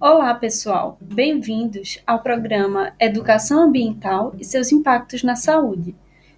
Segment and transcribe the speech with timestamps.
[0.00, 0.96] Olá, pessoal!
[1.00, 5.92] Bem-vindos ao programa Educação Ambiental e seus impactos na saúde.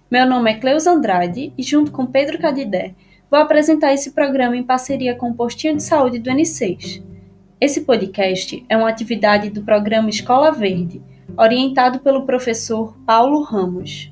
[0.09, 2.95] Meu nome é Cleus Andrade e, junto com Pedro Cadidé,
[3.29, 7.03] vou apresentar esse programa em parceria com o Postinho de Saúde do N6.
[7.61, 10.99] Esse podcast é uma atividade do programa Escola Verde,
[11.37, 14.10] orientado pelo professor Paulo Ramos.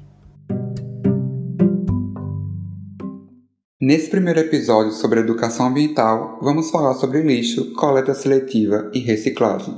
[3.81, 9.73] Nesse primeiro episódio sobre educação ambiental, vamos falar sobre lixo, coleta seletiva e reciclagem.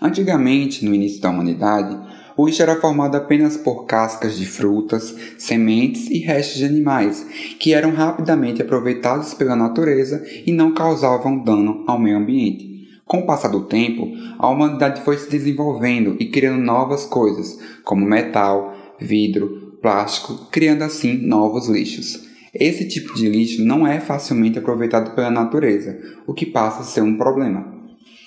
[0.00, 1.98] Antigamente, no início da humanidade,
[2.36, 7.26] o lixo era formado apenas por cascas de frutas, sementes e restos de animais,
[7.58, 12.86] que eram rapidamente aproveitados pela natureza e não causavam dano ao meio ambiente.
[13.04, 18.06] Com o passar do tempo, a humanidade foi se desenvolvendo e criando novas coisas, como
[18.06, 22.29] metal, vidro, plástico, criando assim novos lixos.
[22.54, 27.02] Esse tipo de lixo não é facilmente aproveitado pela natureza, o que passa a ser
[27.02, 27.80] um problema.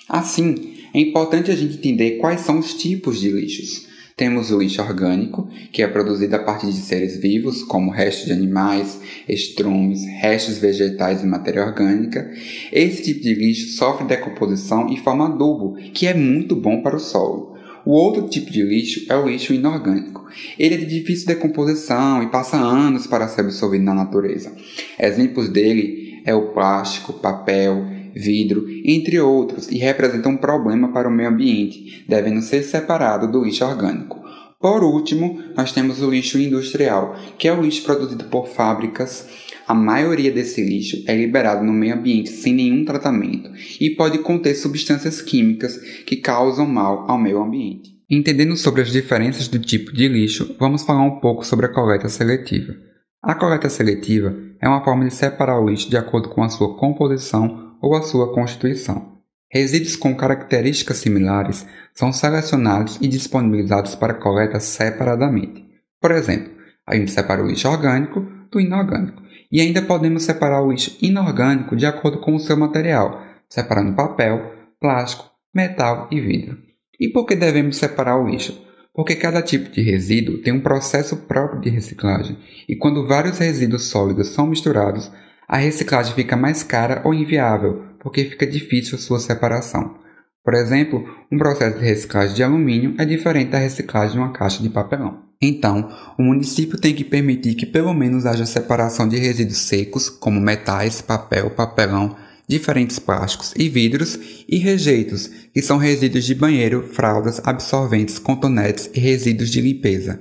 [0.08, 3.86] Assim, é importante a gente entender quais são os tipos de lixos.
[4.16, 8.32] Temos o lixo orgânico, que é produzido a partir de seres vivos, como restos de
[8.32, 12.30] animais, estrumes, restos vegetais e matéria orgânica.
[12.70, 17.00] Esse tipo de lixo sofre decomposição e forma adubo, que é muito bom para o
[17.00, 17.53] solo.
[17.86, 20.26] O outro tipo de lixo é o lixo inorgânico.
[20.58, 24.52] Ele é de difícil decomposição e passa anos para ser absorvido na natureza.
[24.98, 31.12] Exemplos dele é o plástico, papel, vidro, entre outros, e representa um problema para o
[31.12, 34.24] meio ambiente, devendo ser separado do lixo orgânico.
[34.58, 39.26] Por último, nós temos o lixo industrial, que é o lixo produzido por fábricas
[39.66, 44.54] a maioria desse lixo é liberado no meio ambiente sem nenhum tratamento e pode conter
[44.54, 47.94] substâncias químicas que causam mal ao meio ambiente.
[48.08, 52.08] Entendendo sobre as diferenças do tipo de lixo, vamos falar um pouco sobre a coleta
[52.08, 52.74] seletiva.
[53.22, 56.76] A coleta seletiva é uma forma de separar o lixo de acordo com a sua
[56.76, 59.14] composição ou a sua constituição.
[59.50, 65.64] Resíduos com características similares são selecionados e disponibilizados para coleta separadamente.
[66.00, 66.52] Por exemplo,
[66.86, 69.23] a gente separa o lixo orgânico do inorgânico.
[69.54, 74.52] E ainda podemos separar o lixo inorgânico de acordo com o seu material, separando papel,
[74.80, 76.58] plástico, metal e vidro.
[76.98, 78.60] E por que devemos separar o lixo?
[78.92, 82.36] Porque cada tipo de resíduo tem um processo próprio de reciclagem,
[82.68, 85.12] e quando vários resíduos sólidos são misturados,
[85.46, 89.94] a reciclagem fica mais cara ou inviável, porque fica difícil a sua separação.
[90.42, 94.60] Por exemplo, um processo de reciclagem de alumínio é diferente da reciclagem de uma caixa
[94.60, 95.22] de papelão.
[95.44, 100.40] Então, o município tem que permitir que pelo menos haja separação de resíduos secos, como
[100.40, 102.16] metais, papel, papelão,
[102.48, 104.18] diferentes plásticos e vidros,
[104.48, 110.20] e rejeitos, que são resíduos de banheiro, fraldas, absorventes, contonetes e resíduos de limpeza.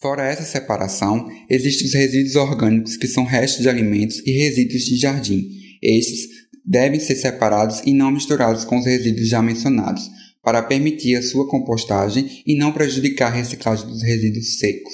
[0.00, 4.96] Fora essa separação, existem os resíduos orgânicos, que são restos de alimentos e resíduos de
[4.96, 5.46] jardim.
[5.82, 6.26] Estes
[6.64, 10.10] devem ser separados e não misturados com os resíduos já mencionados,
[10.44, 14.92] para permitir a sua compostagem e não prejudicar a reciclagem dos resíduos secos.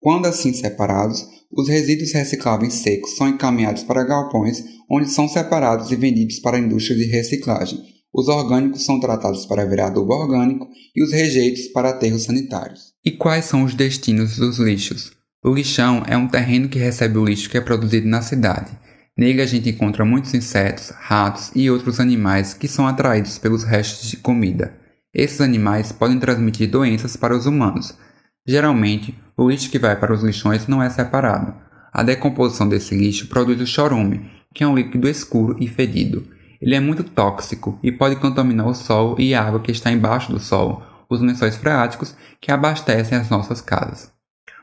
[0.00, 5.96] Quando assim separados, os resíduos recicláveis secos são encaminhados para galpões, onde são separados e
[5.96, 7.78] vendidos para a indústria de reciclagem.
[8.12, 12.92] Os orgânicos são tratados para virar adubo orgânico e os rejeitos para aterros sanitários.
[13.04, 15.12] E quais são os destinos dos lixos?
[15.44, 18.70] O lixão é um terreno que recebe o lixo que é produzido na cidade.
[19.16, 24.08] Nele a gente encontra muitos insetos, ratos e outros animais que são atraídos pelos restos
[24.08, 24.79] de comida.
[25.12, 27.96] Esses animais podem transmitir doenças para os humanos.
[28.46, 31.54] Geralmente, o lixo que vai para os lixões não é separado.
[31.92, 36.26] A decomposição desse lixo produz o chorume, que é um líquido escuro e fedido.
[36.60, 40.30] Ele é muito tóxico e pode contaminar o solo e a água que está embaixo
[40.30, 44.12] do solo, os lençóis freáticos que abastecem as nossas casas.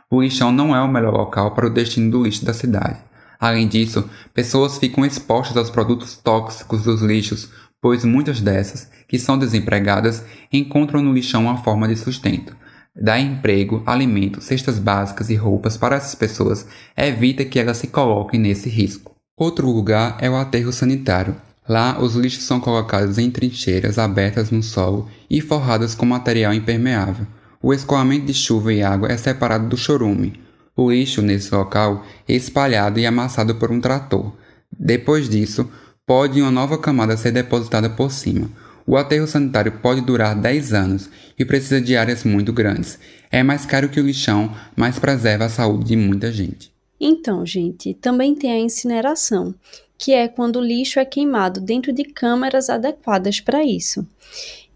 [0.09, 2.99] O lixão não é o melhor local para o destino do lixo da cidade.
[3.39, 7.51] Além disso, pessoas ficam expostas aos produtos tóxicos dos lixos,
[7.87, 10.21] pois muitas dessas, que são desempregadas,
[10.51, 12.53] encontram no lixão uma forma de sustento.
[12.93, 18.41] Dar emprego, alimento, cestas básicas e roupas para essas pessoas evita que elas se coloquem
[18.41, 19.15] nesse risco.
[19.37, 21.37] Outro lugar é o aterro sanitário.
[21.65, 27.25] Lá, os lixos são colocados em trincheiras abertas no solo e forradas com material impermeável.
[27.63, 30.41] O escoamento de chuva e água é separado do chorume.
[30.75, 34.33] O lixo nesse local é espalhado e amassado por um trator.
[34.77, 35.69] Depois disso,
[36.07, 38.49] pode uma nova camada ser depositada por cima.
[38.85, 42.97] O aterro sanitário pode durar 10 anos e precisa de áreas muito grandes.
[43.29, 46.71] É mais caro que o lixão, mas preserva a saúde de muita gente.
[46.97, 49.53] Então, gente, também tem a incineração,
[49.97, 54.07] que é quando o lixo é queimado dentro de câmaras adequadas para isso.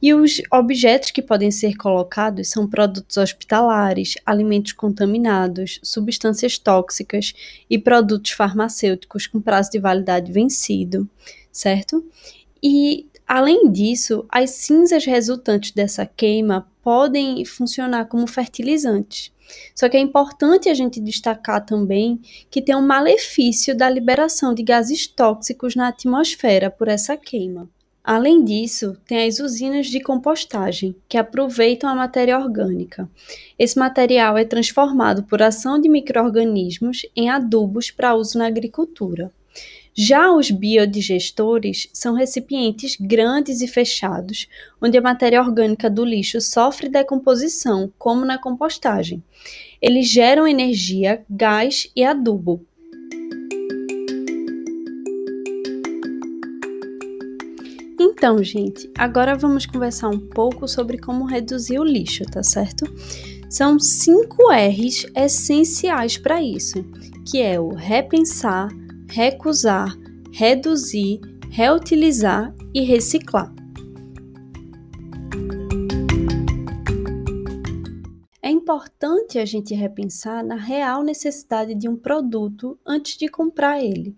[0.01, 7.33] E os objetos que podem ser colocados são produtos hospitalares, alimentos contaminados, substâncias tóxicas
[7.69, 11.07] e produtos farmacêuticos com prazo de validade vencido,
[11.51, 12.03] certo?
[12.63, 19.31] E Além disso, as cinzas resultantes dessa queima podem funcionar como fertilizantes.
[19.73, 22.19] Só que é importante a gente destacar também
[22.49, 27.69] que tem um malefício da liberação de gases tóxicos na atmosfera por essa queima.
[28.03, 33.07] Além disso, tem as usinas de compostagem, que aproveitam a matéria orgânica.
[33.59, 39.31] Esse material é transformado por ação de microorganismos em adubos para uso na agricultura.
[39.93, 44.47] Já os biodigestores são recipientes grandes e fechados,
[44.81, 49.21] onde a matéria orgânica do lixo sofre decomposição, como na compostagem.
[49.81, 52.65] Eles geram energia, gás e adubo.
[58.21, 62.85] Então, gente, agora vamos conversar um pouco sobre como reduzir o lixo, tá certo?
[63.49, 66.85] São cinco R's essenciais para isso,
[67.27, 68.67] que é o repensar,
[69.09, 69.97] recusar,
[70.31, 71.19] reduzir,
[71.49, 73.51] reutilizar e reciclar.
[78.51, 84.15] Importante a gente repensar na real necessidade de um produto antes de comprar ele.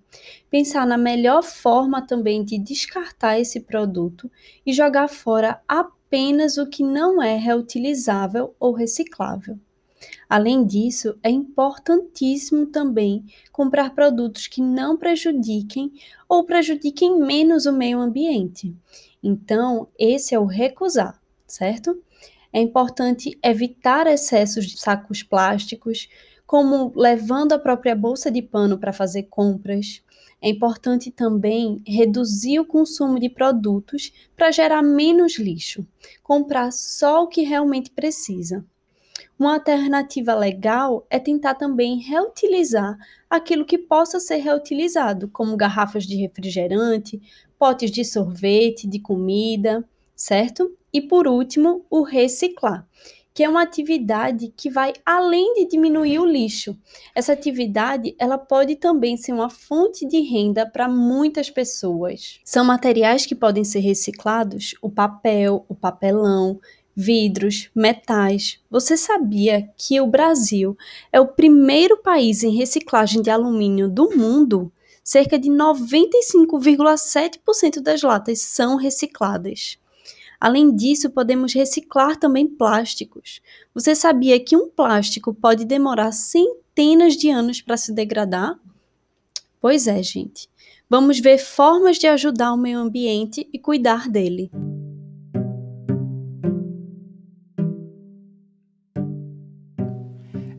[0.50, 4.30] Pensar na melhor forma também de descartar esse produto
[4.66, 9.58] e jogar fora apenas o que não é reutilizável ou reciclável.
[10.30, 15.92] Além disso, é importantíssimo também comprar produtos que não prejudiquem
[16.28, 18.76] ou prejudiquem menos o meio ambiente.
[19.22, 22.02] Então, esse é o recusar, certo?
[22.54, 26.08] É importante evitar excessos de sacos plásticos,
[26.46, 30.04] como levando a própria bolsa de pano para fazer compras.
[30.40, 35.84] É importante também reduzir o consumo de produtos para gerar menos lixo.
[36.22, 38.64] Comprar só o que realmente precisa.
[39.40, 42.98] Uma alternativa legal é tentar também reutilizar
[43.28, 47.20] aquilo que possa ser reutilizado, como garrafas de refrigerante,
[47.58, 49.84] potes de sorvete, de comida,
[50.16, 50.72] certo?
[50.94, 52.88] E por último, o reciclar,
[53.34, 56.78] que é uma atividade que vai além de diminuir o lixo.
[57.16, 62.40] Essa atividade, ela pode também ser uma fonte de renda para muitas pessoas.
[62.46, 66.60] São materiais que podem ser reciclados: o papel, o papelão,
[66.96, 68.60] vidros, metais.
[68.70, 70.78] Você sabia que o Brasil
[71.12, 74.72] é o primeiro país em reciclagem de alumínio do mundo?
[75.04, 79.80] Cerca de 95,7% das latas são recicladas.
[80.44, 83.40] Além disso, podemos reciclar também plásticos.
[83.74, 88.60] Você sabia que um plástico pode demorar centenas de anos para se degradar?
[89.62, 90.50] Pois é, gente.
[90.90, 94.52] Vamos ver formas de ajudar o meio ambiente e cuidar dele.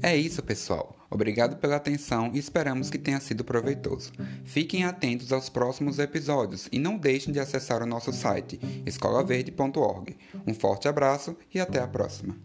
[0.02, 0.96] É isso, pessoal.
[1.14, 4.12] Obrigado pela atenção e esperamos que tenha sido proveitoso.
[4.44, 10.16] Fiquem atentos aos próximos episódios e não deixem de acessar o nosso site escolaverde.org.
[10.44, 12.37] Um forte abraço e até a próxima.